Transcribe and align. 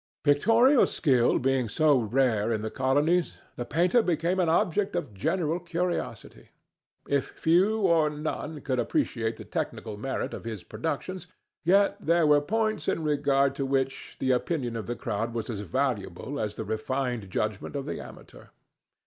Pictorial 0.23 0.87
skill 0.87 1.37
being 1.37 1.69
so 1.69 1.95
rare 1.99 2.51
in 2.51 2.63
the 2.63 2.71
colonies, 2.71 3.37
the 3.55 3.65
painter 3.65 4.01
became 4.01 4.39
an 4.39 4.49
object 4.49 4.95
of 4.95 5.13
general 5.13 5.59
curiosity. 5.59 6.49
If 7.07 7.27
few 7.29 7.81
or 7.81 8.09
none 8.09 8.61
could 8.61 8.79
appreciate 8.79 9.37
the 9.37 9.45
technical 9.45 9.97
merit 9.97 10.33
of 10.33 10.43
his 10.43 10.63
productions, 10.63 11.27
yet 11.63 11.97
there 11.99 12.25
were 12.25 12.41
points 12.41 12.87
in 12.87 13.03
regard 13.03 13.53
to 13.53 13.63
which 13.67 14.15
the 14.19 14.31
opinion 14.31 14.75
of 14.75 14.87
the 14.87 14.95
crowd 14.95 15.35
was 15.35 15.51
as 15.51 15.59
valuable 15.59 16.39
as 16.39 16.55
the 16.55 16.63
refined 16.65 17.29
judgment 17.29 17.75
of 17.75 17.85
the 17.85 17.99
amateur. 17.99 18.47